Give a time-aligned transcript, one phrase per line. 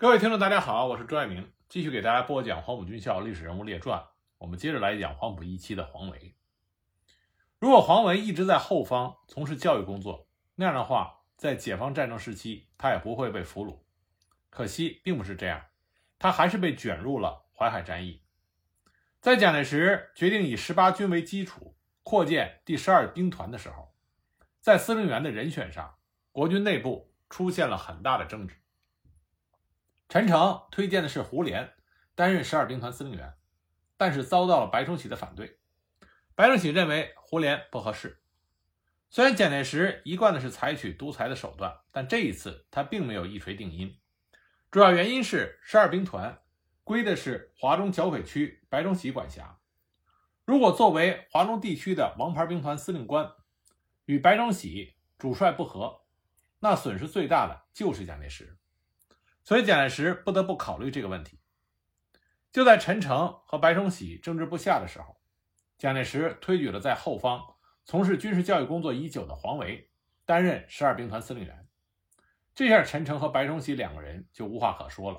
[0.00, 3.98] 各位听众，大家好，我是朱爱明，继续给大家播讲《黄埔军校历史人物列传》。
[4.38, 6.36] 我们接着来讲黄埔一期的黄维。
[7.58, 13.80] 如果黄维一直在后方从事教育工作，那样的话，在解放战争时期，他也不会被俘虏。
[14.50, 15.64] 可惜，并不是这样，
[16.16, 18.22] 他还是被卷入了淮海战役。
[19.20, 23.92] 在蒋介石决定以十八军为基础扩建第十二兵团的时候，
[24.60, 25.96] 在司令员的人选上，
[26.30, 28.54] 国军内部出现了很大的争执。
[30.08, 31.70] 陈诚推荐的是胡琏
[32.14, 33.34] 担任十二兵团司令员，
[33.98, 35.58] 但是遭到了白崇禧的反对。
[36.34, 38.22] 白崇禧认为胡琏不合适。
[39.10, 43.98] 虽然蒋介石一贯的是采取独裁的手段，但这一次他并没有一锤定音。
[44.70, 46.40] 主要原因是十二兵团
[46.84, 49.58] 归的是华中剿匪区白崇禧管辖，
[50.46, 53.30] 如果作为华中地区的王牌兵团司令官
[54.06, 56.00] 与白崇禧主帅不和，
[56.60, 58.56] 那损失最大的就是蒋介石。
[59.48, 61.40] 所以蒋介石不得不考虑这个问题。
[62.52, 65.16] 就在陈诚和白崇禧争执不下的时候，
[65.78, 69.90] 蒋介石推举了在后方从事军事教育工作已久的黄维
[70.26, 71.66] 担任十二兵团司令员。
[72.54, 75.18] 这下陈诚和白崇禧两个人就无话可说了，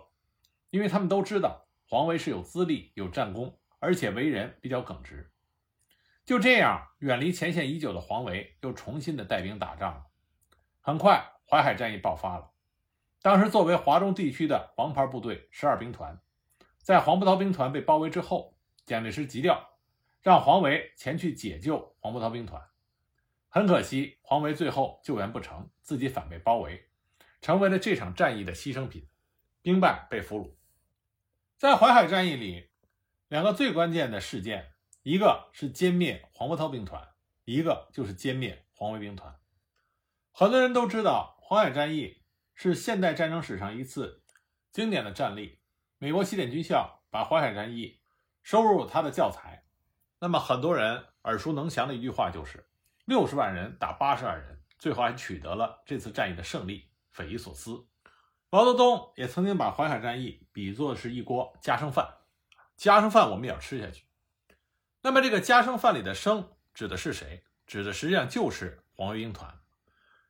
[0.70, 5.32] 因为他们都知道黄维是有资历、有战功，而且为人比较耿直。
[6.24, 10.06] 就这样，远离前线已久的黄维又重新的带兵打仗了。
[10.82, 12.52] 很快，淮海战役爆发了。
[13.22, 16.22] 当时，作为华中地区的王牌部队十二兵团，
[16.78, 19.78] 在黄埔涛兵团被包围之后，蒋介石急调，
[20.22, 22.62] 让黄维前去解救黄埔涛兵团。
[23.50, 26.88] 很可惜，黄维最后救援不成，自己反被包围，
[27.42, 29.06] 成为了这场战役的牺牲品，
[29.62, 30.56] 兵败被俘虏。
[31.58, 32.70] 在淮海战役里，
[33.28, 37.10] 两个最关键的事件，一个是歼灭黄埔涛兵团，
[37.44, 39.38] 一个就是歼灭黄维兵团。
[40.32, 42.16] 很多人都知道淮海战役。
[42.62, 44.22] 是现代战争史上一次
[44.70, 45.62] 经典的战例。
[45.98, 48.02] 美国西点军校把淮海战役
[48.44, 49.64] 收入他的教材。
[50.20, 52.68] 那么很多人耳熟能详的一句话就是
[53.08, 57.88] ：“六十万人打八十万人，最后还取得了这次战役的胜利，匪夷所思。”
[58.52, 62.14] 毛泽东也曾经把淮海战役比作是一锅家生饭，
[62.76, 64.04] 家生饭我们也要吃下去。
[65.02, 67.46] 那么这个家生饭里的“生”指的是谁？
[67.66, 69.62] 指的实际上就是黄卫兵团。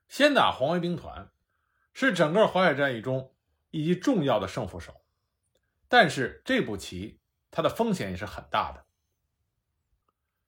[0.08, 1.32] 先打黄卫兵团。
[1.94, 3.34] 是整个淮海战役中
[3.72, 5.02] 一级重要的胜负手，
[5.88, 7.20] 但是这步棋
[7.52, 8.86] 它的风险也是很大的。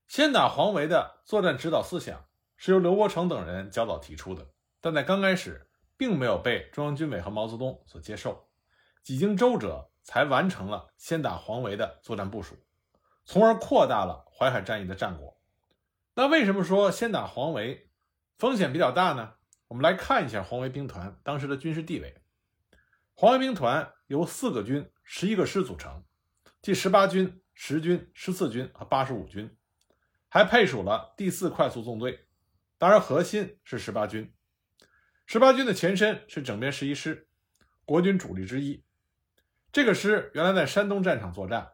[0.08, 2.26] 先打黄维的作战指导思想
[2.58, 4.48] 是由刘伯承等人较早提出的，
[4.82, 8.50] 但在刚开始并没有被中央军委和毛泽东所接受，
[9.02, 12.56] 几经周折才完成了先打黄维的作战部署，
[13.24, 15.40] 从而扩大了淮海战役的战果。
[16.14, 17.90] 那为什么说先打黄维
[18.38, 19.36] 风险比较大呢？
[19.72, 22.14] 我们来看一下黄维兵团当时的军事地位。
[23.14, 26.04] 黄维兵团由四个军、十一个师组成，
[26.62, 29.56] 即十八军、十军、十四军和八十五军，
[30.28, 32.28] 还配属了第四快速纵队。
[32.78, 34.34] 当然，核心是十八军。
[35.26, 37.30] 十八军的前身是整编十一师，
[37.86, 38.84] 国军主力之一。
[39.72, 41.72] 这个师原来在山东战场作战，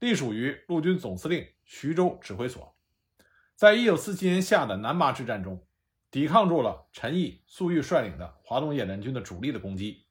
[0.00, 2.76] 隶属于陆军总司令徐州指挥所。
[3.54, 5.64] 在一九四七年夏的南麻之战中。
[6.10, 10.06] 抵抗住了陈毅、粟裕率领的华东野战军的主力的攻击，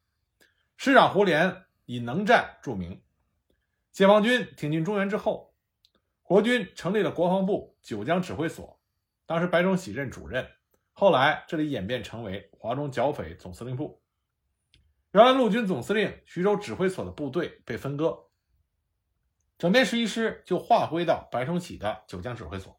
[0.77, 3.01] 师长胡琏以能战著名。
[3.91, 5.55] 解放军挺进中原之后，
[6.21, 8.79] 国军成立了国防部九江指挥所，
[9.25, 10.47] 当时白崇禧任主任，
[10.93, 13.99] 后来这里演变成为华中剿匪总司令部。
[15.13, 18.25] 原来陆军总司令徐州指挥所的部队被分割，
[19.57, 22.76] 整编十一师就划归到白崇禧的九江指挥所。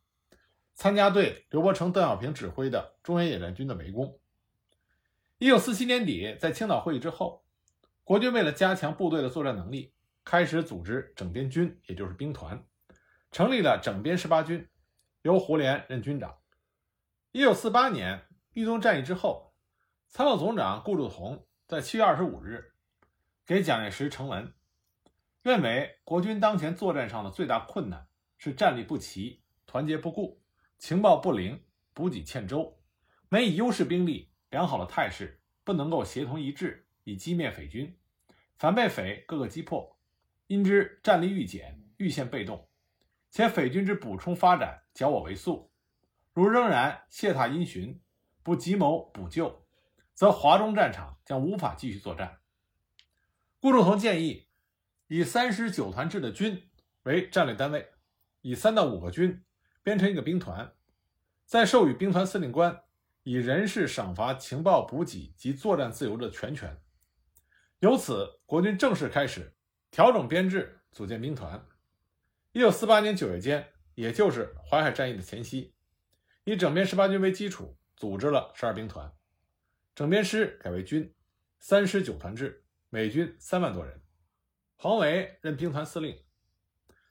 [0.79, 4.17] 参加对刘伯承、邓小平指挥的中原野战军的围攻。
[5.39, 7.45] 一九四七年底，在青岛会议之后，
[8.05, 9.93] 国军为了加强部队的作战能力，
[10.25, 12.65] 开始组织整编军，也就是兵团，
[13.33, 14.69] 成立了整编十八军，
[15.23, 16.39] 由胡琏任军长。
[17.33, 19.53] 一九四八年豫东战役之后，
[20.07, 22.71] 参谋总长顾祝同在七月二十五日
[23.45, 24.55] 给蒋介石呈文，
[25.43, 28.07] 认为国军当前作战上的最大困难
[28.37, 30.41] 是战力不齐、团结不固。
[30.79, 31.61] 情报不灵，
[31.93, 32.81] 补给欠周，
[33.29, 37.99] 没以优势兵力、良好的态势，不能够协同一致以击灭匪军，
[38.57, 39.99] 反被匪各个击破，
[40.47, 42.71] 因之战力愈减，愈陷被动，
[43.29, 45.73] 且匪军之补充发展较我为速，
[46.33, 48.01] 如仍然懈怠因循，
[48.45, 49.67] 不急谋补救，
[50.15, 52.39] 则华中战场将无法继续作战。
[53.59, 54.47] 顾祝同建议
[55.09, 56.71] 以三十九团制的军
[57.03, 57.91] 为战略单位，
[58.43, 59.45] 以三到五个军。
[59.89, 60.71] 编成一个兵团，
[61.47, 62.83] 再授予兵团司令官
[63.23, 66.79] 以人事、赏罚、情报、补给及作战自由的全权。
[67.79, 69.57] 由此，国军正式开始
[69.91, 71.67] 调整编制，组建兵团。
[72.53, 75.73] 一九四八年九月间，也就是淮海战役的前夕，
[76.45, 79.11] 以整编十八军为基础，组织了十二兵团，
[79.95, 81.15] 整编师改为军，
[81.61, 84.03] 三师九团制，美军三万多人。
[84.77, 86.23] 黄维任兵团司令。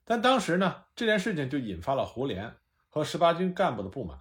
[0.05, 2.53] 但当时呢，这件事情就引发了胡琏
[2.97, 4.19] 和十八军干部的不满。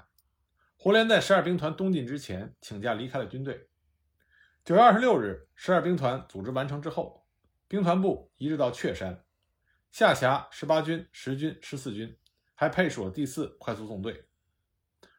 [0.76, 3.70] 胡琏在十二兵团东进之前请假离开了军队。
[4.64, 7.26] 九月二十六日，十二兵团组织完成之后，
[7.67, 9.25] 兵团部移至到确山，
[9.90, 12.19] 下辖十八军、十军、十四军，
[12.55, 14.28] 还配属了第四快速纵队。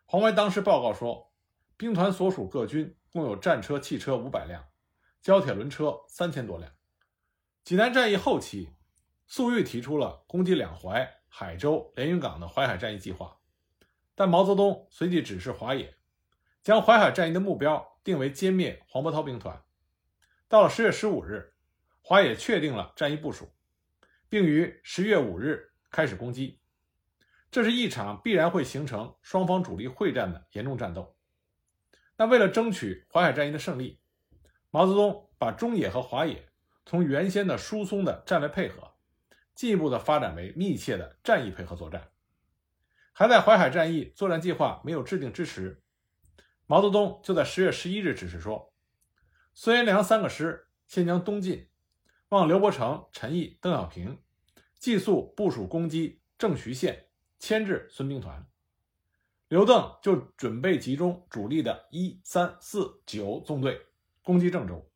[0.06, 1.34] 黄维当时报告说，
[1.76, 4.64] 兵团所属各军共有战车、汽车五百辆，
[5.22, 6.72] 胶铁轮车三千多辆。
[7.64, 8.70] 济南战役后期。
[9.30, 13.38] 粟裕提出了攻击两淮、海州、连云港的淮海战役计划，
[14.20, 15.96] 但毛泽东随即指示华野，
[16.64, 19.64] 将淮海战役的目标定为歼灭黄伯韬兵团。
[20.48, 21.54] 到了十月十五日，
[22.02, 23.54] 华野确定了战役部署，
[24.28, 26.60] 并于十月五日开始攻击。
[27.52, 31.16] 这是一场必然会形成双方主力会战的严重战斗。
[32.16, 34.00] 那为了争取淮海战役的胜利，
[34.72, 36.50] 毛泽东把中野和华野
[36.88, 38.96] 从原先的疏松的战略配合。
[39.54, 42.10] 进一步的发展为密切的战役配合作战。
[43.20, 45.82] 还在淮海战役作战计划没有制定之时，
[46.68, 48.72] 毛泽东就在十月十一日指示说
[49.56, 51.68] ：“孙元良三个师先将东进，
[52.30, 54.22] 望刘伯承、陈毅、邓小平
[54.78, 57.08] 尽速部署攻击郑徐县，
[57.40, 58.48] 牵制孙兵团。
[59.48, 63.88] 刘邓就准备集中主力的一、三、四、九纵队
[64.22, 64.88] 攻击郑州。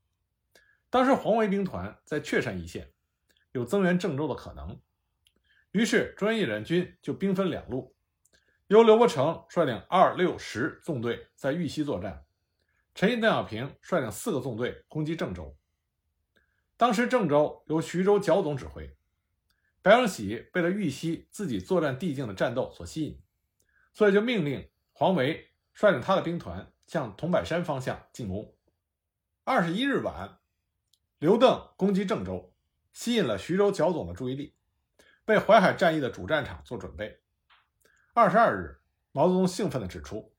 [0.91, 2.93] 当时黄维兵团在确山一线。”
[3.53, 4.79] 有增援郑州的可能，
[5.71, 7.95] 于是中央野战军就兵分两路，
[8.71, 12.23] 由刘伯承率领二、六、十纵队在豫西作战，
[12.95, 15.53] 陈毅、邓小平率领四个纵队攻击郑州。
[16.77, 18.95] 当时郑州由徐州剿总指挥，
[19.81, 23.21] 白崇禧被了豫西自己作战地境的战斗所吸引，
[23.91, 28.55] 所以就命令黄维率领他的兵团向桐柏山方向进攻。
[29.43, 30.39] 二十一日晚，
[31.19, 32.53] 刘邓攻击郑州。
[32.93, 34.55] 吸引了徐州剿总的注意力，
[35.25, 37.19] 为淮海战役的主战场做准备。
[38.13, 38.77] 二十二日，
[39.13, 40.33] 毛泽东兴奋地指出，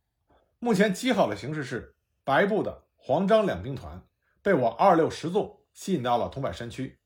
[0.58, 4.06] 目前极好的形势是白部的黄张两兵团
[4.42, 6.98] 被我二六十纵吸引到了桐柏山区，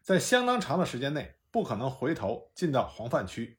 [0.00, 3.58] 在相当长的时间内不可能回头进到黄泛区，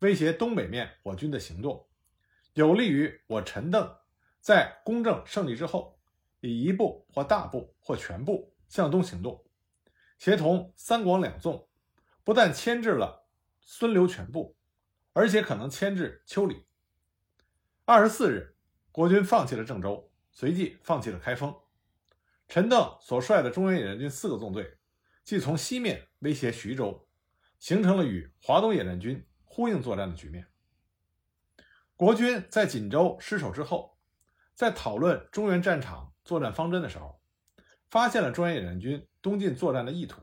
[0.00, 1.86] 威胁东北面我军的行动，
[2.52, 3.96] 有利于我陈邓
[4.38, 5.98] 在攻正胜利之后，
[6.40, 9.42] 以一部或大部或全部向东行动。
[10.18, 11.66] 协同三广两纵，
[12.22, 13.24] 不但牵制了
[13.62, 14.54] 孙刘全部，
[15.12, 16.64] 而且可能牵制邱里。
[17.84, 18.56] 二十四日，
[18.90, 21.54] 国军放弃了郑州，随即放弃了开封。
[22.48, 24.78] 陈邓所率的中原野战军四个纵队，
[25.24, 27.08] 即从西面威胁徐州，
[27.58, 30.46] 形成了与华东野战军呼应作战的局面。
[31.96, 33.96] 国军在锦州失守之后，
[34.54, 37.20] 在讨论中原战场作战方针的时候，
[37.90, 39.06] 发现了中原野战军。
[39.22, 40.20] 东进作战的意图，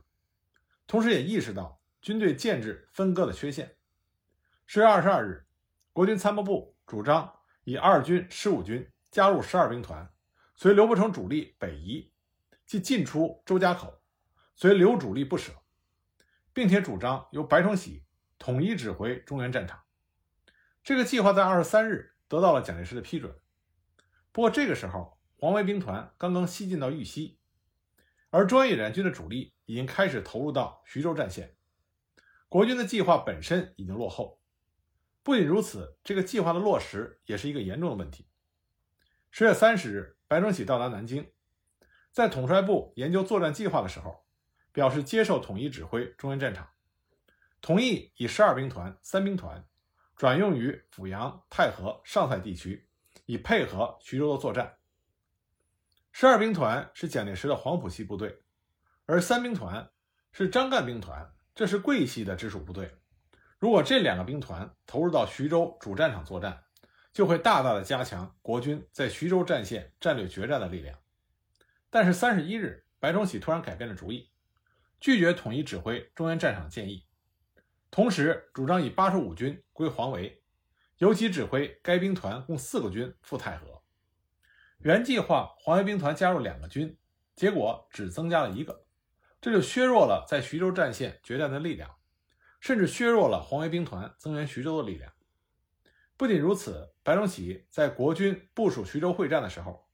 [0.85, 3.77] 同时也意识到军队建制分割的缺陷。
[4.71, 5.47] 十月二十二日，
[5.93, 10.13] 国军参谋部主张以二军、十五军加入十二兵团，
[10.55, 12.13] 随刘伯承主力北移，
[12.67, 13.99] 即进出周家口，
[14.53, 15.51] 随刘主力不舍，
[16.53, 18.05] 并且主张由白崇禧
[18.37, 19.81] 统一指挥中原战场。
[20.83, 23.35] 这个计划在二十三日得到了蒋介石的批准。
[24.31, 27.39] 不过这个时候，黄维兵团刚刚西进到豫西。
[28.29, 31.57] 而中央野战军的主力已经开始投入到徐州战线，
[32.47, 34.38] 国军的计划本身已经落后。
[35.29, 38.25] 不仅如此，这个计划的落实也是一个严重的问题。
[39.29, 41.31] 十月三十日，白崇禧到达南京，
[42.11, 44.25] 在统帅部研究作战计划的时候，
[44.71, 46.67] 表示接受统一指挥中原战场，
[47.61, 49.63] 同意以十二兵团、三兵团
[50.15, 52.89] 转用于阜阳、太和、上蔡地区，
[53.27, 54.79] 以配合徐州的作战。
[56.11, 58.41] 十二兵团是蒋介石的黄埔系部队，
[59.05, 59.91] 而三兵团
[60.31, 62.98] 是张干兵团，这是桂系的直属部队。
[63.59, 66.63] 如果这两个兵团投入到徐州主战场作战，
[67.11, 70.97] 就会大大的加强国军在徐州战线战略决战的力量。
[71.89, 74.31] 但是三十一日，白崇禧突然改变了主意，
[75.01, 77.05] 拒绝统一指挥中原战场建议，
[77.91, 80.41] 同时主张以八十五军归黄维，
[80.99, 83.81] 由其指挥该兵团共四个军赴太和。
[84.77, 86.97] 原计划黄维兵团加入两个军，
[87.35, 88.85] 结果只增加了一个，
[89.41, 91.98] 这就削弱了在徐州战线决战的力量，
[92.59, 95.11] 甚至削弱了黄维兵团增援徐州的力量。
[96.17, 99.87] 不仅如此，白崇禧在国军部署徐州会战的时候，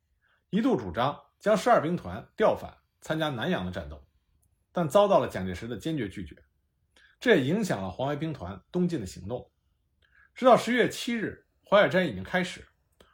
[0.49, 4.03] 一度主张将十二兵团调返，参加南阳的战斗，
[4.71, 6.35] 但遭到了蒋介石的坚决拒绝，
[7.19, 9.51] 这也影响了黄维兵团东进的行动。
[10.33, 12.67] 直到十月七日，淮海战役已经开始，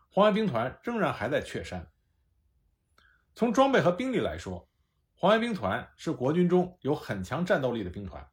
[0.09, 1.91] 黄维兵团仍然还在确山。
[3.35, 4.69] 从装备和兵力来说，
[5.13, 8.25] 黄维兵团是国军中有很强战斗力的兵团，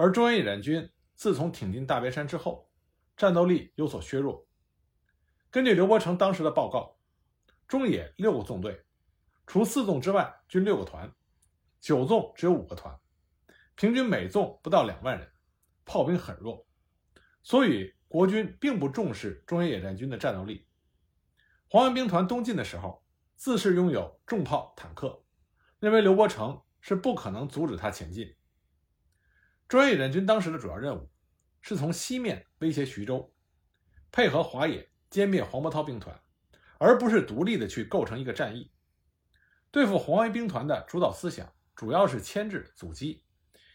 [0.00, 2.70] 而中原野战军自从挺进大别山之后，
[3.18, 4.48] 战斗力有所削弱。
[5.50, 6.96] 根据刘伯承当时的报告，
[7.68, 8.82] 中野六个纵队，
[9.46, 11.12] 除四纵之外均六个团，
[11.82, 12.98] 九纵只有五个团，
[13.74, 15.30] 平均每纵不到两万人，
[15.84, 16.66] 炮兵很弱，
[17.42, 20.66] 所以国军并不重视中原野战军的战斗力。
[21.68, 23.04] 黄维兵团东进的时候。
[23.36, 25.22] 自恃拥有重炮、坦克，
[25.78, 28.36] 认为刘伯承是不可能阻止他前进。
[29.70, 31.08] 中原野战军当时的主要任务
[31.60, 33.32] 是从西面威胁徐州，
[34.10, 36.20] 配合华野歼灭黄伯韬兵团，
[36.78, 38.72] 而不是独立的去构成一个战役。
[39.70, 43.22] 对付黄维兵团的主导思想主要是牵制、阻击，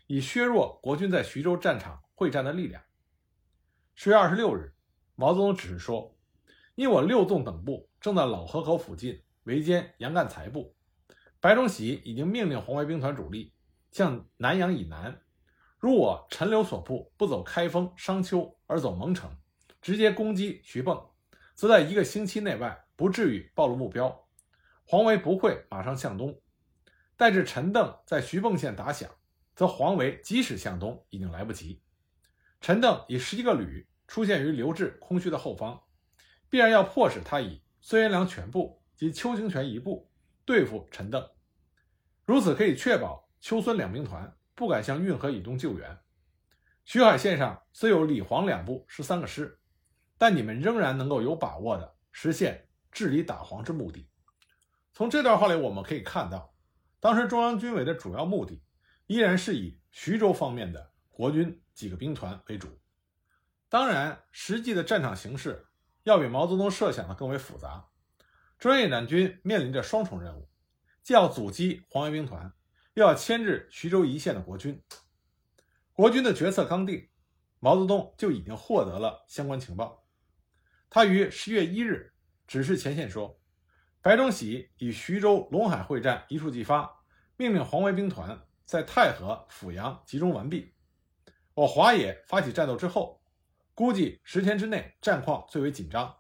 [0.08, 2.84] 以削弱国军在徐州战场会战的力量。
[3.96, 4.74] 十月二十六日，
[5.16, 6.14] 毛泽东指示说
[6.76, 10.76] ：“因我六纵等部正在老河口附近。”围歼杨干才部，
[11.40, 13.54] 白崇禧已经命令红卫兵团主力
[13.94, 15.22] 向南阳以南。
[15.86, 19.30] 如我陈留所部不走开封、商丘，而走蒙城，
[19.84, 21.10] 直接攻击徐蚌，
[21.54, 24.28] 则在一个星期内外不至于暴露目标。
[24.84, 26.42] 黄维不会马上向东，
[27.16, 29.08] 待至陈邓在徐蚌县打响，
[29.56, 31.80] 则黄维即使向东已经来不及。
[32.62, 35.80] 陈邓以十一个旅出现于刘志空虚的后方，
[36.50, 38.82] 必然要迫使他以孙元良全部。
[38.96, 40.10] 及邱清泉一部
[40.46, 41.30] 对付陈邓，
[42.26, 46.00] 如此可以确保邱孙两兵团不敢向运河以东救援。
[46.86, 49.60] 徐海线上虽有李黄两部十三个师，
[50.18, 54.10] 但你们仍然能够有把握的实现治理打黄之目的。
[54.94, 56.54] 从这段话里我们可以看到，
[57.00, 58.64] 当时中央军委的主要目的
[59.08, 62.80] 依然是以徐州方面的国军几个兵团为主。
[63.68, 65.66] 当然，实际的战场形势
[66.04, 67.86] 要比毛泽东设想的更为复杂。
[68.58, 70.48] 中原野战军面临着双重任务，
[71.04, 72.54] 既要阻击黄维兵团，
[72.96, 74.82] 又要牵制徐州一线的国军。
[75.94, 77.08] 国军的决策刚定，
[77.60, 80.06] 毛泽东就已经获得了相关情报。
[80.90, 82.14] 他于十月一日
[82.48, 83.40] 指示前线说
[84.02, 87.04] ：“白崇禧以徐州陇海会战一触即发，
[87.38, 90.74] 命令黄维兵团在太和、阜阳集中完毕。
[91.54, 93.22] 我华野发起战斗之后，
[93.74, 96.18] 估计十天之内战况最为紧张。”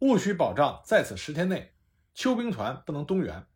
[0.00, 1.74] 务须保障在此十天内，
[2.14, 3.46] 邱兵团不能东援。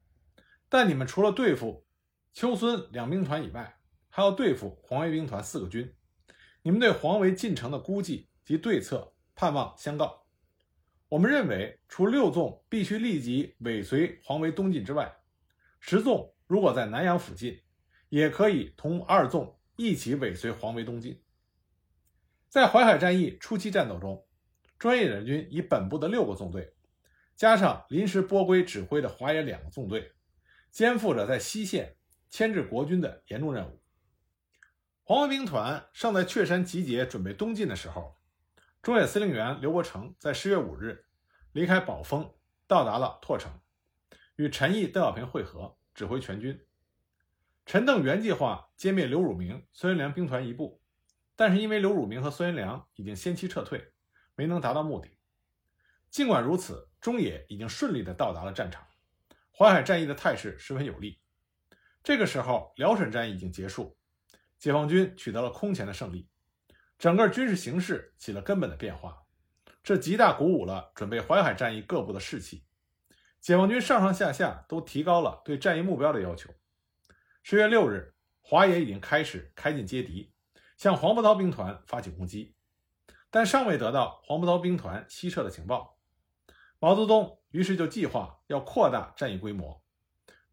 [0.68, 1.86] 但你们除了对付
[2.32, 5.94] 邱孙两兵团以外，还要对付黄维兵团四个军。
[6.62, 10.26] 你们对黄维进城的估计及对策，盼望相告。
[11.08, 15.14] 我们认为，除六纵必须立即尾随黄维东进之外，
[15.80, 17.60] 十纵如果在南阳附近，
[18.08, 21.22] 也可以同二纵一起尾随黄维东进。
[22.48, 24.26] 在淮海战役初期战斗中。
[24.78, 26.74] 专业野军以本部的六个纵队，
[27.36, 30.10] 加上临时拨归指挥的华野两个纵队，
[30.72, 31.94] 肩负着在西线
[32.32, 33.82] 牵制国军的严重任务。
[35.02, 38.18] 黄维兵团尚在确山集结，准备东进的时候，
[38.80, 41.04] 中野司令员刘伯承在十月五日
[41.52, 42.34] 离开宝丰，
[42.66, 43.60] 到达了拓城，
[44.36, 46.58] 与陈毅、邓小平会合，指挥全军。
[47.66, 50.82] 陈邓原计划歼灭刘汝明、孙元良兵团一部，
[51.36, 53.92] 但是因为刘汝明和孙元良已经先期撤退。
[54.34, 55.18] 没能达到目的。
[56.08, 58.86] 尽管如此，中野已经顺利地到达了战场，
[59.54, 61.21] 淮海战役的态势十分有利。
[62.02, 63.96] 这个时候，辽沈战役已经结束，
[64.58, 66.28] 解放军取得了空前的胜利，
[66.98, 69.22] 整个军事形势起了根本的变化，
[69.84, 72.64] 这极大鼓舞了准备淮海战役各部的士气。
[73.40, 76.50] 解放军上上下下都提高了对战役目标的要求。
[77.42, 80.32] 十月六日，华野已经开始开进接敌，
[80.76, 82.56] 向黄伯韬兵团发起攻击。
[83.30, 85.98] 但尚未得到黄伯韬兵团西撤的情报，
[86.78, 89.82] 毛泽东于是就计划要扩大战役规模。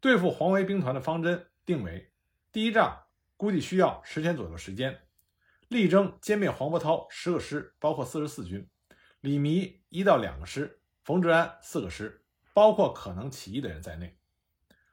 [0.00, 2.10] 对付黄维兵团的方针定为：
[2.50, 3.04] 第一仗
[3.36, 5.02] 估计需要十天左右时间，
[5.68, 8.62] 力争歼灭黄伯韬十个师，包括四十四军；
[9.20, 14.16] 李弥一到两个师；冯治安四个师，包括可能起义的人在内；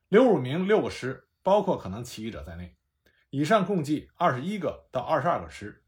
[0.09, 2.75] 刘汝明六个师，包括可能起义者在内。
[3.29, 5.83] 以上共计二十一个到二十二个师。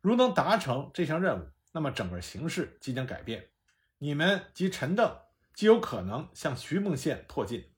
[0.00, 3.50] 如能达成这项任务，那么整个形势即将改变。
[3.98, 5.18] 你们及陈邓
[5.52, 7.70] 极有可能向徐蚌县迫近，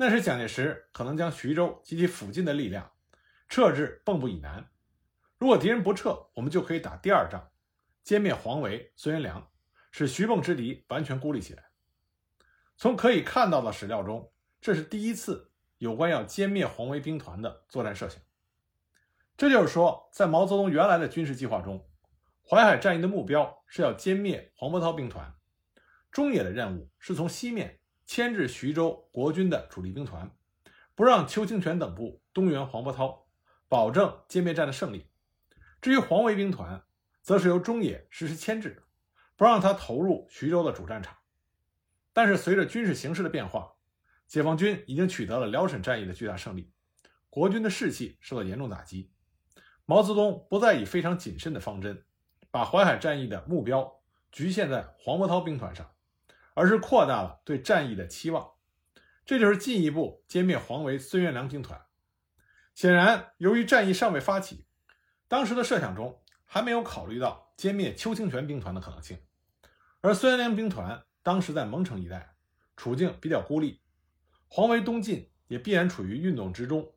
[0.00, 2.92] 那时蒋介石可能将徐州及其附近的力量
[3.48, 4.70] 撤至蚌埠以南。
[5.38, 7.50] 如果敌人不撤，我们就可以打第二仗，
[8.04, 9.50] 歼灭黄维、孙元良，
[9.90, 11.64] 使徐蚌之敌完全孤立起来。
[12.76, 18.22] 从可以看到的史料中，这是第一次有关要歼灭黄维兵团的作战设想。
[19.36, 21.88] 这就是说，在毛泽东原来的军事计划中，
[22.48, 25.34] 淮海战役的目标是要歼灭黄伯韬兵团，
[26.12, 30.34] 中野的任务是从西面牵制徐州国军的主力兵团，
[30.94, 33.28] 不让邱清泉等部东援黄伯韬，
[33.68, 35.10] 保证歼灭战的胜利。
[35.82, 36.82] 至于黄维兵团，
[37.20, 38.82] 则是由中野实施牵制，
[39.36, 41.18] 不让他投入徐州的主战场。
[42.14, 43.74] 但是，随着军事形势的变化，
[44.26, 46.72] 解放军已经取得了辽沈战役的巨大胜利，
[47.28, 49.12] 国军的士气受到严重打击。
[49.84, 52.02] 毛泽东不再以非常谨慎的方针，
[52.50, 54.00] 把淮海战役的目标
[54.32, 55.94] 局限在黄伯韬兵团上，
[56.58, 58.54] 而是扩大了对战役的期望，
[59.24, 61.80] 这就是进一步歼灭黄维、孙元良兵团。
[62.74, 64.66] 显然，由于战役尚未发起，
[65.28, 69.20] 当时的设想中还没有考虑到歼灭邱清泉兵团的可能性，
[70.00, 72.34] 而孙元良兵团当时在蒙城一带，
[72.76, 73.80] 处境比较孤立，
[74.48, 76.92] 黄维东进也必然处于运动之中，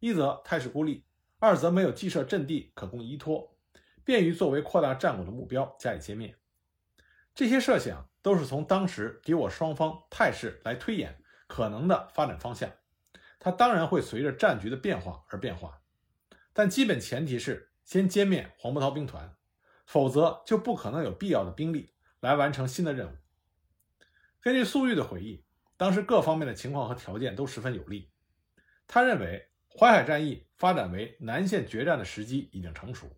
[0.00, 1.04] 一则态势孤立。
[1.38, 3.58] 二则没有既设阵地可供依托，
[4.04, 6.34] 便于作为扩大战果的目标加以歼灭。
[7.34, 12.72] 这些设想都是从当时敌我双方态势来推演可能的发展方向。
[13.38, 15.82] 它当然会随着战局的变化而变化，
[16.52, 19.36] 但基本前提是先歼灭黄伯韬兵团，
[19.84, 23.16] 否则就不可能有必要的兵力来完成新的任务。
[24.40, 25.44] 根据粟裕的回忆，
[25.76, 28.10] 当时各方面的情况和条件都十分有利，
[28.86, 29.48] 他认为。
[29.74, 33.16] 淮海战役发展为南线决战的时机已经成熟，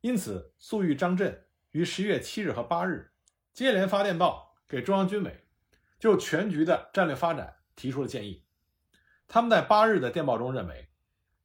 [0.00, 3.12] 因此粟裕、张震于十月七日和八日
[3.56, 5.46] 接连发电报给中央军委，
[5.98, 8.44] 就全局的战略发展提出了建议。
[9.26, 10.90] 他们在八日的电报中认为，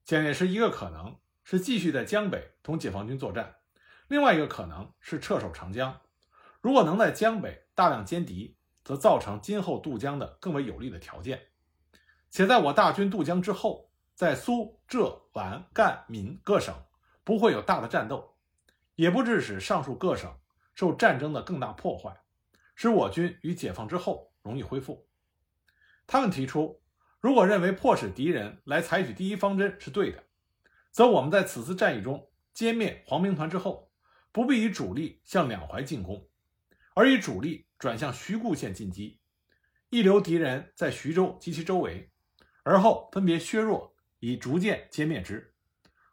[0.03, 3.55] 蒋介石一个可能是继续在江北同解放军作战，
[4.09, 6.01] 另外一个可能是撤守长江。
[6.59, 11.41] 如果能在江北大量歼敌，则造成今后渡江的更为有利的条件。
[12.29, 13.89] 且在我大军渡江之后。
[14.13, 16.75] 在苏浙皖赣闽各省
[17.23, 18.35] 不会有大的战斗，
[18.93, 20.31] 也不致使上述各省
[20.81, 22.23] 受战争的更大破坏，
[22.73, 25.07] 使我军于解放之后容易恢复。
[26.07, 26.81] 他们提出，
[27.19, 30.23] 如果认为迫使敌人来采取第一方针是对的，
[30.89, 33.91] 则我们在此次战役中歼灭黄兵团之后，
[34.31, 36.27] 不必以主力向两淮进攻，
[36.95, 39.19] 而以主力转向徐固县进击，
[39.91, 42.09] 一留敌人在徐州及其周围，
[42.63, 43.95] 而后分别削弱。
[44.17, 45.53] 以逐渐歼灭之，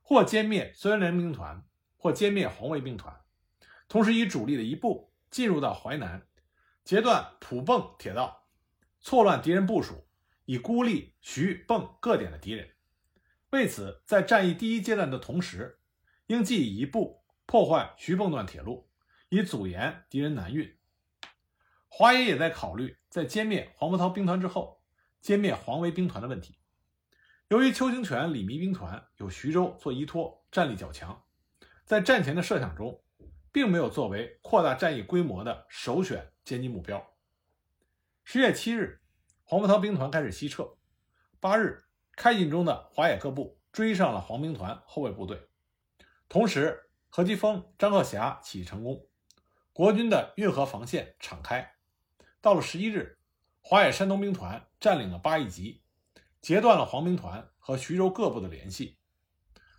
[0.03, 1.65] 或歼灭孙连兵团，
[1.97, 3.19] 或歼灭红卫兵团，
[3.89, 6.27] 同时以主力的一部进入到淮南，
[6.85, 8.47] 截断浦蚌铁道，
[9.01, 10.07] 错乱敌人部署，
[10.45, 12.69] 以孤立徐蚌各点的敌人。
[13.51, 15.81] 为此，在战役第一阶段的同时，
[16.27, 18.91] 应既以一部破坏徐蚌段铁路，
[19.31, 20.77] 以阻延敌人南运。
[21.89, 24.83] 华野也在考虑，在歼灭黄伯韬兵团之后，
[25.23, 26.59] 歼灭黄维兵团的问题。
[27.49, 31.25] 由于邱清泉、李弥兵团有徐州做依托，战力较强，
[31.87, 33.03] 在战前的设想中，
[33.53, 37.15] 并没有作为扩大战役规模的首选歼击目标。
[38.25, 39.01] 十月七日，
[39.43, 40.77] 黄伯韬兵团开始西撤。
[41.41, 45.49] 八日，开进中的华野各部追上了黄兵团后卫部队，
[46.29, 49.07] 同时何基沣、张鹤霞起义成功，
[49.73, 51.75] 国军的运河防线敞开。
[52.41, 53.19] 到了十一日，
[53.61, 55.83] 华野山东兵团占领了八义集。
[56.41, 58.97] 截断了黄兵团和徐州各部的联系，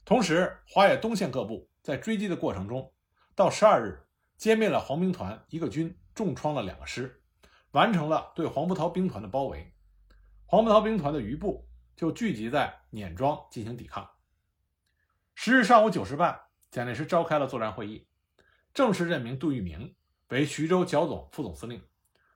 [0.04, 2.94] 同时华野东线各部在追击的过程中，
[3.39, 4.06] 到十二日
[4.38, 7.23] 歼灭了黄兵团一个军，重创了两个师，
[7.71, 9.73] 完成了对黄伯韬兵团的包围。
[10.45, 14.10] 黄伯韬兵团的余部就聚集在碾庄进行抵抗。
[15.36, 16.38] 十日上午九时半，
[16.69, 18.10] 蒋介石召开了作战会议，
[18.73, 19.95] 正式任命杜聿明
[20.28, 21.82] 为徐州剿总副总司令，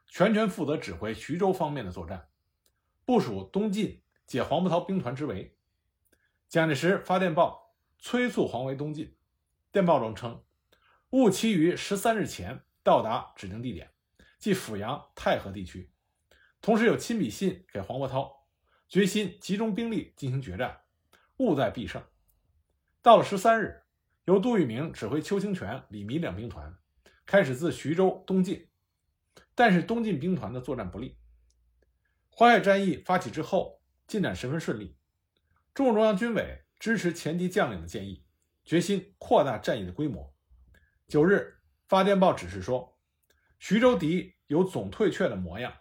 [0.07, 2.29] 全权负责指挥徐州方面的作战，
[3.03, 4.01] 部署东进。
[4.25, 5.57] 解黄伯韬兵团之围，
[6.47, 9.17] 蒋介石发电报催促黄维东进。
[9.69, 10.41] 电报中称，
[11.13, 13.91] 务期于十三日前到达指定地点，
[14.39, 15.91] 即阜阳、太和地区。
[16.59, 18.31] 同时有亲笔信给黄伯韬，
[18.89, 20.81] 决心集中兵力进行决战，
[21.37, 22.03] 务在必胜。
[23.03, 23.83] 到了十三日，
[24.25, 26.75] 由杜聿明指挥邱清泉、李弥两兵团
[27.27, 28.67] 开始自徐州东进，
[29.53, 31.19] 但是东进兵团的作战不利。
[32.35, 33.81] 淮海战役发起之后。
[34.05, 34.97] 进展十分顺利，
[35.73, 38.25] 中共中央军委支持前敌将领的建议，
[38.65, 40.32] 决心扩大战役的规模。
[41.07, 42.97] 九日发电报指示说，
[43.59, 45.73] 徐州敌有总退却的模样，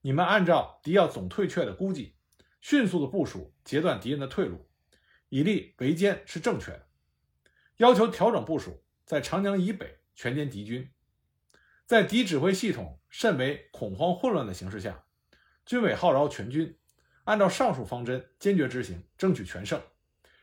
[0.00, 2.16] 你们按照敌要总退却的估计，
[2.60, 4.68] 迅速的部署，截断敌人的退路，
[5.28, 6.86] 以利围歼是正确的。
[7.76, 10.90] 要求调整部署，在长江以北全歼敌军。
[11.84, 15.04] 在敌指挥系统甚为恐慌混乱的形势下，
[15.66, 16.78] 军委号召全军。
[17.24, 19.80] 按照上述方针坚决执行，争取全胜，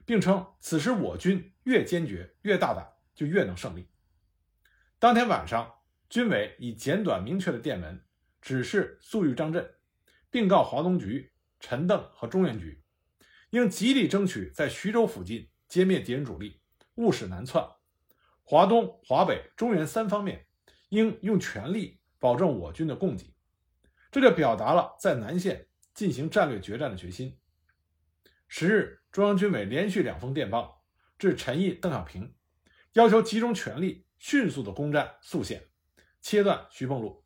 [0.05, 3.89] 并称此时我军越坚决、越大胆，就越能胜利。
[5.01, 5.75] 当天晚上，
[6.09, 8.03] 军委以简短明确的电文
[8.41, 9.73] 指示粟裕张震，
[10.29, 11.31] 并告华东局、
[11.61, 12.83] 陈邓和中原局，
[13.51, 16.59] 应极力争取在徐州附近歼灭敌人主力，
[16.95, 17.65] 勿使南窜。
[18.43, 20.47] 华东、华北、中原三方面
[20.89, 23.33] 应用全力保证我军的供给。
[24.11, 27.39] 这就表达了在南线进行战略决战的决心。
[28.49, 30.83] 十日，中央军委连续两封电报
[31.17, 32.35] 致陈毅、邓小平，
[32.93, 35.69] 要求集中全力，迅速的攻占宿县，
[36.21, 37.25] 切断徐蚌路。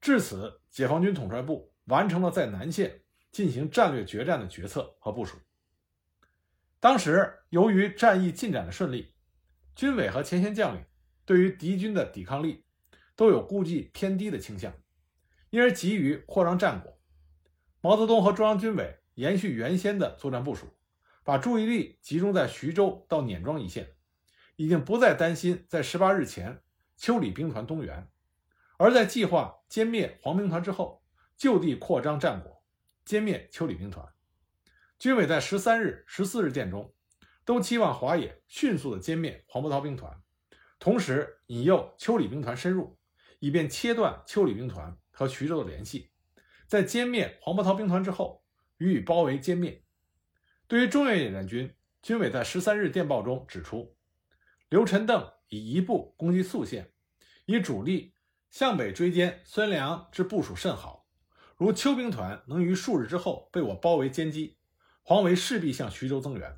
[0.00, 5.36] 至此，解放军统帅部完成了在南线进行战略决战的决策和部署。
[6.80, 9.14] 当时，由于战役进展的顺利，
[9.76, 10.84] 军委和前线将领
[11.24, 12.64] 对于敌军的抵抗力
[13.14, 14.72] 都有估计偏低的倾向。
[15.50, 16.98] 因而急于扩张战果，
[17.80, 20.66] 毛泽东和中央军委延续原先的作战部署，
[21.22, 23.91] 把注意力集中在徐州到碾庄一线，
[24.62, 26.62] 已经不再担心在十八日前
[26.96, 28.08] 秋里兵团东援，
[28.76, 31.02] 而在计划歼灭黄兵团之后，
[31.36, 32.62] 就地扩张战果，
[33.04, 34.06] 歼灭秋里兵团。
[35.00, 36.94] 军委在十三日、十四日电中，
[37.44, 40.22] 都期望华野迅速的歼灭黄伯韬兵团，
[40.78, 42.96] 同时引诱秋里兵团深入，
[43.40, 44.96] 以便切断秋里兵团。
[45.14, 46.10] 和徐州的联系，
[46.66, 48.42] 在歼灭黄伯韬兵团之后，
[48.78, 49.84] 予以包围歼灭。
[50.66, 53.94] 对于中原野战军，军委在十三日电报中指出，
[54.72, 56.94] 刘陈邓以一部攻击宿县，
[57.44, 58.14] 以主力
[58.48, 61.06] 向北追歼孙良之部署甚好。
[61.58, 64.56] 如邱兵团能于数日之后被我包围歼击，
[65.02, 66.56] 黄维势必向徐州增援。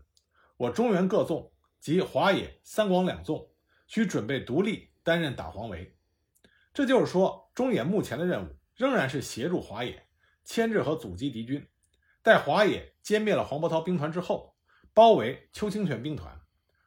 [0.57, 3.51] 我中原各纵及华野、三广两纵
[3.89, 5.97] 需准备独立担任打黄维。
[6.73, 10.07] 这就是说，中野目前的任务仍然是协助华野
[10.45, 11.67] 牵制和阻击敌军，
[12.23, 14.55] 待华野歼灭了黄伯韬兵团之后，
[14.93, 16.41] 包围邱清泉兵团，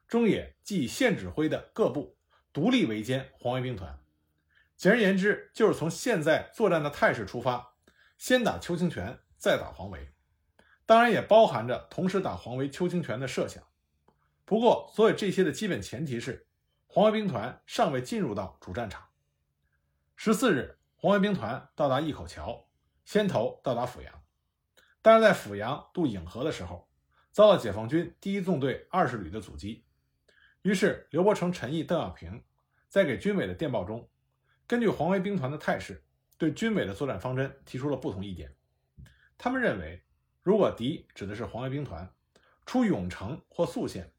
[0.08, 2.18] 中野即以县指挥的各部
[2.54, 4.00] 独立围歼黄维兵团。
[4.78, 7.74] 简而言之，就是从现在作战的态势出发，
[8.18, 10.14] 先打邱清泉，再打黄维。
[10.86, 13.62] 当然，也包含着同时打黄维、邱清泉的设想。
[14.46, 16.48] 不过，所有这些的基本前提是，
[16.86, 19.10] 黄维兵团尚未进入到主战场。
[20.16, 22.70] 十四日，黄维兵团到达一口桥，
[23.04, 24.24] 先头到达阜阳。
[25.02, 26.88] 但是在阜阳渡颍河的时候，
[27.32, 29.86] 遭到解放军第一纵队二十旅的阻击。
[30.68, 32.44] 于是，刘伯承、陈毅、邓小平
[32.90, 34.06] 在给军委的电报中，
[34.68, 36.04] 根据黄维兵团的态势，
[36.38, 38.54] 对军委的作战方针提出了不同意见。
[39.38, 40.04] 他们认为，
[40.44, 42.14] 如果敌指的是黄维兵团
[42.66, 44.12] 出永城或宿县，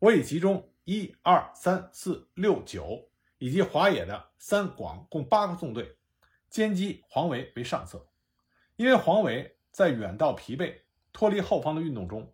[0.00, 3.08] 我已集中一二三四六九。
[3.38, 5.98] 以及华野的三广共八个纵队，
[6.50, 8.08] 歼击黄维为上策。
[8.76, 10.74] 因为黄维在远道疲惫、
[11.12, 12.32] 脱离后方的运动中，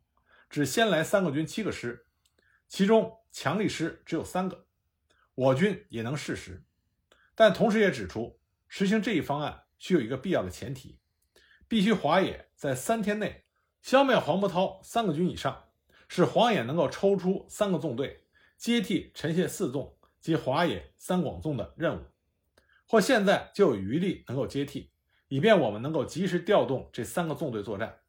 [0.49, 2.07] 只先来三个军七个师，
[2.68, 4.66] 其中强力师只有三个，
[5.35, 6.64] 我军也能适时。
[7.35, 10.99] 但同时也指出，实行这一方案需有一个必要的前提，
[11.69, 13.45] 必须华野在三天内
[13.83, 15.69] 消灭黄伯韬三个军以上，
[16.09, 19.97] 使黄野能够抽出三个纵队接替陈谢四纵。
[20.21, 22.05] 及华野三广纵的任务，
[22.87, 24.93] 或现在就有余力能够接替，
[25.29, 28.01] 以便我们能够及时调动这三个纵队作战。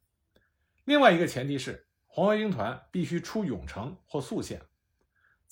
[0.84, 4.60] 另外一个前提是，黄维兵团必须出永城或宿县。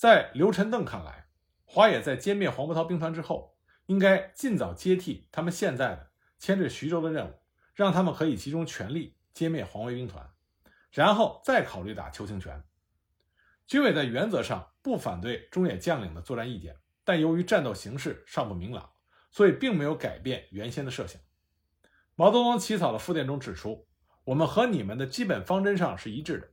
[0.00, 1.26] 在刘陈邓看来，
[1.66, 7.34] 华野在歼灭黄伯韬兵团之后，应该尽早接替他们现在的牵制徐州的任务，
[7.74, 10.32] 让他们可以集中全力歼灭黄维兵团，
[10.90, 12.64] 然后再考虑打邱清泉。
[13.66, 18.92] 军委在原则上不反对中野将领的作战意见，但由于战斗形势尚不明朗，
[19.30, 21.20] 所以并没有改变原先的设想。
[22.14, 23.86] 毛泽东起草的复电中指出
[24.24, 26.48] ：“我们和你们的基本方针上是一致的，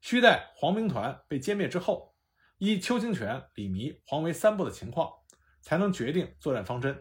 [0.00, 2.14] 需待黄兵团被歼灭之后，
[2.58, 5.10] 依邱清泉、李弥、黄维三部的情况，
[5.60, 7.00] 才能决定作战方针。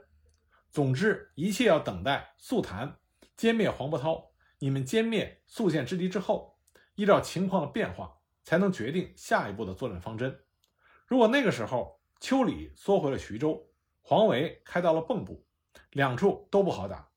[0.71, 2.97] 总之，一切要等待速谈
[3.37, 6.57] 歼灭黄伯韬，你们歼灭宿县之敌之后，
[6.95, 8.11] 依照情况的变化。”
[8.45, 10.39] 才能决定下一步的作战方针。
[11.07, 13.67] 如果那个时候邱李缩回了徐州，
[14.03, 15.43] 黄维开到了蚌埠，
[15.93, 17.09] 两处都不好打，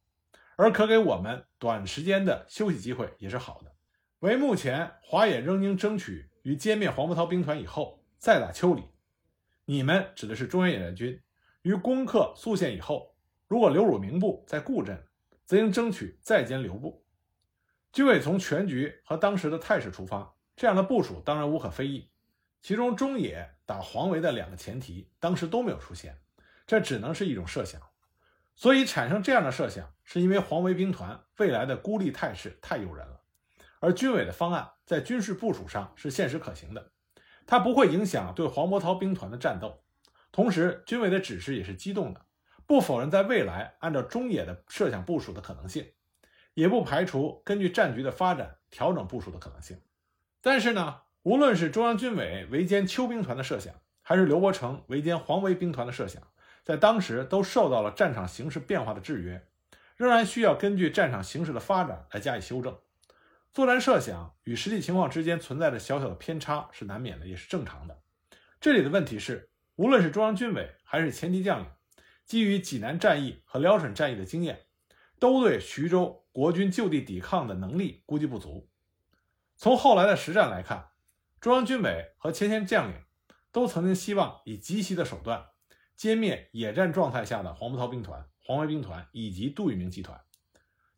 [0.56, 3.76] 而可给我们短时间的休息机会也是好的。
[4.20, 8.84] 为目前华野仍应争取于歼灭黄伯韬兵团以后再打丘陵。
[9.64, 11.22] 你们指的是中原野战军，
[11.62, 13.14] 于攻克宿县以后，
[13.46, 15.06] 如果刘汝明部在固镇，
[15.44, 17.04] 则应争取再歼刘部。
[17.92, 20.34] 军委从全局和当时的态势出发。
[20.56, 22.10] 这样的部署当然无可非议，
[22.60, 26.18] 其中中野打黄维的两个前提当时都没有出现，
[26.66, 27.80] 这只能是一种设想。
[28.56, 33.20] 所以产生这样的设想，是因为黄维兵团未来的孤立态势太诱人了，
[33.78, 36.90] 而军委的方案在军事部署上是现实可行的，
[37.48, 39.80] 它不会影响对黄伯韬兵团的战斗。
[40.30, 42.20] 同时，军委的指示也是机动的，
[42.66, 45.86] 不否认在未来按照中野的设想部署的可能性，
[46.52, 49.80] 也不排除根据战局的发展调整部署的可能性。
[50.42, 56.22] 但是呢，无论是中央军委围歼邱兵团的设想，还是刘伯承围歼黄维兵团的设想，
[56.62, 59.48] 在当时都受到了战场形势变化的制约，
[59.96, 62.76] 仍然需要根据战场形势的发展来加以修正。
[63.52, 68.02] 作战设想与实际情况之间存在着小小的偏差是难免的，也是正常的。
[68.60, 71.66] 这里的问题是，无论是中央军委还是前期将领，
[72.24, 74.66] 基于济南战役和辽沈战役的经验，
[75.18, 78.68] 都对徐州国军就地抵抗的能力估计不足。
[79.56, 80.90] 从后来的实战来看，
[81.40, 82.96] 中央军委和前线将领
[83.50, 85.46] 都曾经希望以极其的手段
[85.96, 90.20] 歼灭野战状态下的黄伯韬兵团、黄维兵团以及杜聿明集团。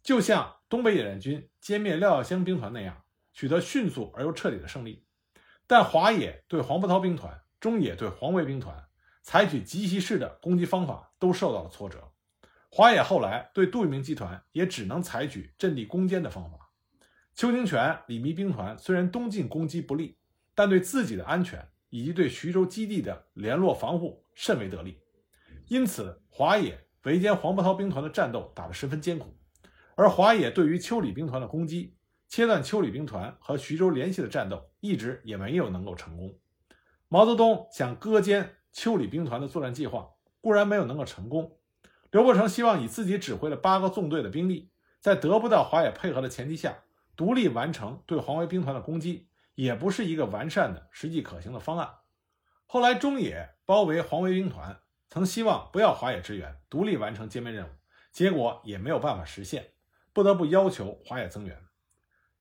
[0.03, 5.05] 就像东北野战军歼灭廖耀湘兵团那样，取得迅速而又彻底的胜利。
[5.67, 8.87] 但华野对黄伯韬兵团、中野对黄维兵团
[9.23, 12.13] 采取急袭式的攻击方法，都受到了挫折。
[12.71, 16.71] 华野后来对杜聿明集团也只能采取阵地攻坚的方法。
[17.35, 20.19] 邱清泉、李弥兵团虽然东进攻击不利，
[20.55, 25.01] 但对自己的安全以及对徐州基地的联络防护甚为得力。
[25.69, 29.37] 因此，华野围歼黄伯韬兵团的战斗打得十分艰苦。
[29.95, 31.97] 而华野对于邱李兵团的攻击，
[32.29, 36.39] 切断邱李兵团和徐州联系的战斗，一直也没有能够成功。
[37.09, 41.59] 毛泽东想割歼邱李兵团的作战计划固然没有能够成功，
[42.11, 46.79] 刘伯承希望以自己指挥的八个纵队的兵力，在得不到华野配合的前提下，
[47.17, 51.91] 独立完成对黄维兵团的攻击，也不是一个完善的、实际可行的方案。
[52.65, 57.71] 后来中野包围黄维兵团，曾希望不要华野支援，独立完成歼灭任务，
[58.13, 59.73] 结果也没有办法实现。
[60.13, 61.57] 不得不要求华野增援。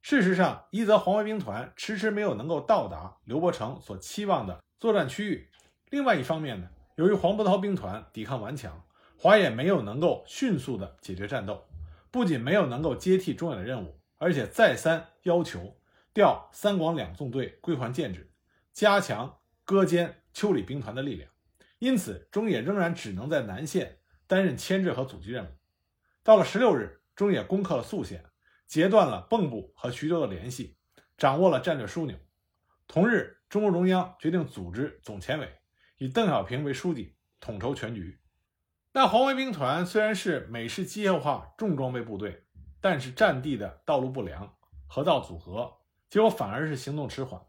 [0.01, 5.49] 事实上，一则黄维兵团迟迟没有能够到达刘伯承所期望的作战区域；
[5.89, 8.81] 另外一方面呢，由于黄伯韬兵团抵抗顽强，
[9.17, 11.67] 华野没有能够迅速的解决战斗，
[12.11, 15.77] 不仅没有能够接替中野的任务，而且再三要求
[16.13, 18.31] 调三广两纵队归还建制，
[18.71, 21.29] 加强割歼邱李兵团的力量。
[21.79, 25.49] 因此，中野仍然只能在南线担任牵制和阻击任务。
[26.23, 26.98] 到了十六日。
[27.19, 28.23] 中野攻克了宿县，
[28.65, 30.77] 截断了蚌埠和徐州的联系，
[31.17, 32.15] 掌握了战略枢纽。
[32.87, 35.59] 同日，中共中央决定组织总前委，
[35.97, 38.21] 以邓小平为书记，统筹全局。
[38.93, 42.45] 那黄维兵团虽然是美式机械化重装备部队，
[42.79, 44.55] 但是战地的道路不良，
[44.87, 45.69] 河道阻隔，
[46.09, 47.41] 结果反而是行动迟缓，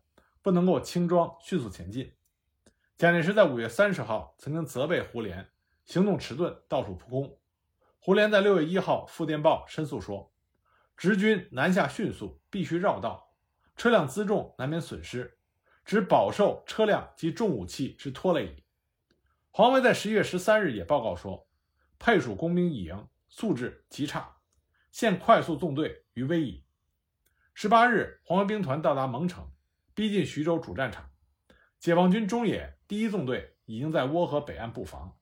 [0.42, 2.12] 不能够轻装迅速前进。
[2.98, 5.46] 蒋介石在五月三十号曾经责备胡琏
[5.84, 7.39] 行动迟钝，到处扑空。
[8.02, 10.32] 胡琏在六月一号复电报申诉说，
[10.96, 13.34] 直军南下迅速，必须绕道，
[13.76, 15.38] 车辆辎重难免损失，
[15.84, 18.64] 只饱受车辆及重武器之拖累矣。
[19.50, 21.46] 黄维在十一月十三日也报告说，
[21.98, 24.38] 配属工兵一营素质极差，
[24.90, 26.64] 现快速纵队于危矣。
[27.52, 29.52] 十八日，黄维兵团到达蒙城，
[29.92, 31.10] 逼近徐州主战场，
[31.78, 35.18] 解放军中野第一纵队已经在涡河北岸布防。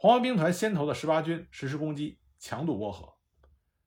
[0.00, 3.14] 黄维兵团先头的十八军实施攻击，强渡涡河。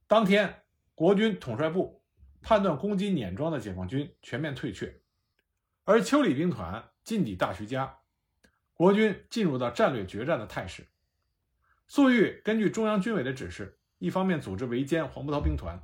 [0.08, 2.04] 当天，国军统帅部
[2.42, 5.02] 判断攻击碾庄的解放军全面退却，
[5.86, 8.00] 而邱李兵团进抵大徐家，
[8.74, 10.86] 国军进入到战略决战的态势。
[11.88, 15.82] 粟裕根据中央军委的指示，一方面组织围歼黄伯韬兵团，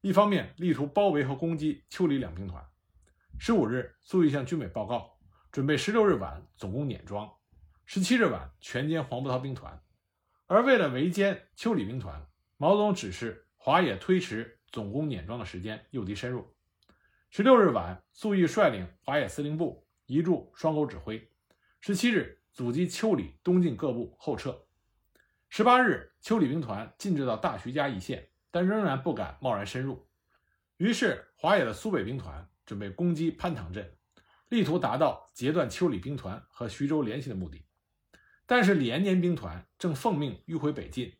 [0.00, 2.66] 一方面力图包围和攻击邱李两兵团。
[3.38, 5.18] 十五日，粟裕向军委报告，
[5.52, 7.30] 准备十六日晚总攻碾庄。
[7.88, 9.80] 十七日晚，全歼黄伯韬兵团。
[10.46, 16.52] 而为了围歼邱李兵团，毛泽东指示华野推迟总攻碾庄的时间，诱敌深入。
[17.30, 21.30] 十六日晚，粟裕率领华野司令部移驻双沟指挥。
[21.80, 24.66] 十七日，阻击邱李东进各部后撤。
[25.48, 30.08] 十八日，邱李兵团进至到大徐家一线，但仍然不敢贸然深入。
[30.78, 33.96] 于是，华野的苏北兵团准备攻击潘塘镇，
[34.48, 37.64] 力图达到截断邱李兵团和徐州联系的目的。
[38.46, 41.12] 但是李延年兵团正奉命迂回北进，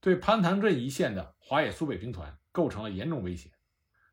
[0.00, 3.50] 对潘塘镇一线的华野苏北兵团构成了严重威胁，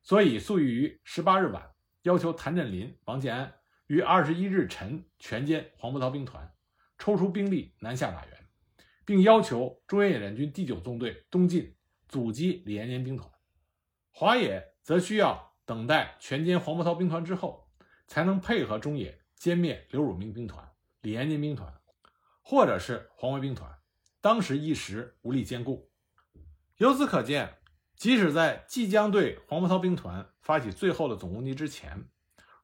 [0.01, 1.71] 所以粟裕于十八日晚
[2.03, 3.53] 要求谭震林、王建安
[3.87, 6.53] 于二十一日晨全歼黄伯韬兵团，
[6.97, 8.47] 抽出兵力南下打援，
[9.03, 11.75] 并要求中原野战军第九纵队东进
[12.07, 13.29] 阻击李延年兵团。
[14.09, 17.67] 华野则需要等待全歼黄伯韬兵团之后，
[18.07, 20.71] 才能配合中野歼灭刘汝明兵团、
[21.01, 21.73] 李延年兵团。
[22.43, 23.79] 或者是黄维兵团，
[24.21, 25.89] 当时一时无力兼顾。
[26.77, 27.57] 由此可见，
[27.95, 32.09] 即使在即将对黄伯韬兵团发起最后的总攻击之前，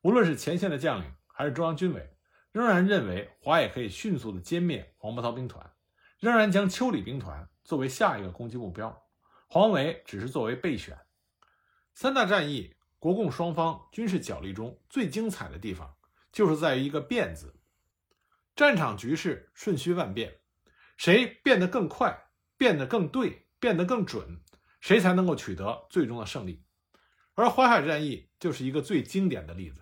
[0.02, 2.14] 无论是前线的将领还是中央军委，
[2.52, 5.72] 仍然认为华野可以迅速的歼灭黄伯韬兵团，
[6.20, 9.02] 仍然将邱李兵团作为下一个攻击目标，
[9.48, 10.98] 黄维只是作为备选。
[11.94, 15.96] 三大战役，国共双方军事角力中最精彩的地方，
[16.32, 17.56] 就是在于一个“变”字。
[18.60, 20.42] 战场局势瞬息万变，
[20.98, 22.26] 谁变得更快，
[22.58, 24.42] 变得更对，变得更准，
[24.82, 26.62] 谁才能够取得最终的胜利。
[27.36, 29.82] 而淮海战役就是一个最经典的例子。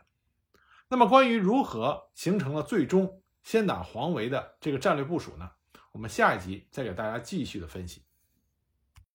[0.90, 5.50] 那么，关于如何形成了最终先打黄维的这个战略部署呢？
[5.92, 8.04] 我们下一集再给大家继续的分析。